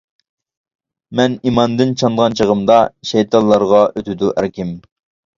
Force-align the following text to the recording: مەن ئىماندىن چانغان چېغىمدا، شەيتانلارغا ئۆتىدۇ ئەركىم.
مەن 1.17 1.33
ئىماندىن 1.49 1.91
چانغان 2.01 2.35
چېغىمدا، 2.39 2.77
شەيتانلارغا 3.09 3.83
ئۆتىدۇ 4.01 4.31
ئەركىم. 4.43 4.73